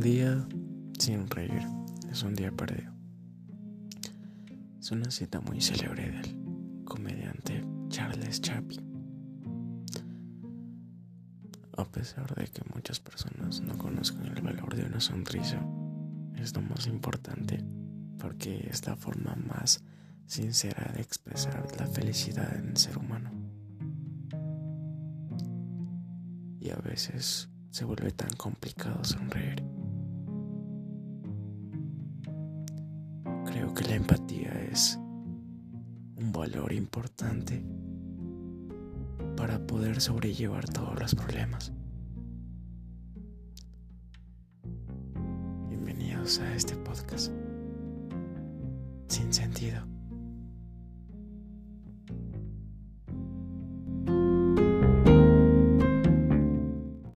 [0.00, 0.46] día
[0.98, 1.62] sin reír
[2.10, 2.92] es un día perdido.
[4.78, 8.84] Es una cita muy célebre del comediante Charles Chaplin.
[11.76, 15.60] A pesar de que muchas personas no conozcan el valor de una sonrisa,
[16.36, 17.64] es lo más importante
[18.18, 19.82] porque es la forma más
[20.26, 23.30] sincera de expresar la felicidad en el ser humano.
[26.60, 29.63] Y a veces se vuelve tan complicado sonreír.
[33.64, 34.98] Creo que la empatía es
[36.16, 37.64] un valor importante
[39.38, 41.72] para poder sobrellevar todos los problemas.
[45.70, 47.32] Bienvenidos a este podcast
[49.08, 49.93] sin sentido.